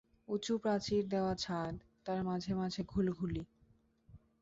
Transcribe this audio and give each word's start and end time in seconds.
উঁচু 0.27 0.53
প্রাচীর-দেওয়া 0.57 1.33
ছাদ, 1.35 1.73
তার 2.05 2.19
মাঝে 2.23 2.51
মাঝে 2.53 2.81
ঘুলঘুলি। 2.83 3.43